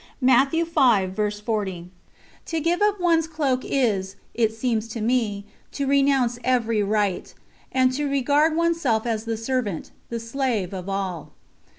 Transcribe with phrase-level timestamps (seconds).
[0.25, 1.83] "To
[2.59, 7.31] give up one's cloak is, it seems to me, to renounce every right,
[7.71, 11.33] and to regard oneself as the servant, the slave, of all.